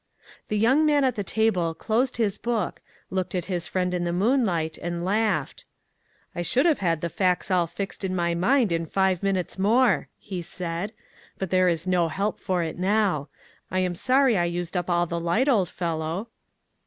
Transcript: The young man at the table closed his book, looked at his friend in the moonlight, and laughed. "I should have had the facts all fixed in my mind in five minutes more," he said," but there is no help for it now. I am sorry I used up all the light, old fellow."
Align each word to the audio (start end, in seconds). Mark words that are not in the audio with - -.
The 0.47 0.57
young 0.57 0.83
man 0.83 1.03
at 1.03 1.13
the 1.13 1.23
table 1.23 1.75
closed 1.75 2.17
his 2.17 2.39
book, 2.39 2.81
looked 3.11 3.35
at 3.35 3.45
his 3.45 3.67
friend 3.67 3.93
in 3.93 4.03
the 4.03 4.11
moonlight, 4.11 4.79
and 4.79 5.05
laughed. 5.05 5.63
"I 6.33 6.41
should 6.41 6.65
have 6.65 6.79
had 6.79 7.01
the 7.01 7.07
facts 7.09 7.51
all 7.51 7.67
fixed 7.67 8.03
in 8.03 8.15
my 8.15 8.33
mind 8.33 8.71
in 8.71 8.87
five 8.87 9.21
minutes 9.21 9.59
more," 9.59 10.07
he 10.17 10.41
said," 10.41 10.91
but 11.37 11.51
there 11.51 11.69
is 11.69 11.85
no 11.85 12.07
help 12.07 12.39
for 12.39 12.63
it 12.63 12.79
now. 12.79 13.29
I 13.69 13.77
am 13.81 13.93
sorry 13.93 14.35
I 14.39 14.45
used 14.45 14.75
up 14.75 14.89
all 14.89 15.05
the 15.05 15.19
light, 15.19 15.47
old 15.47 15.69
fellow." 15.69 16.29